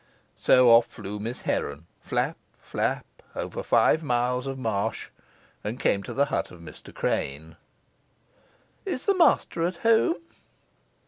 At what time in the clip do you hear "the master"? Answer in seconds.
9.05-9.61